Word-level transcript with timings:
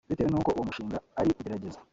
Bitewe 0.09 0.29
n’uko 0.29 0.49
uwo 0.51 0.63
mushinga 0.67 0.97
ari 1.19 1.29
igerageza 1.33 1.79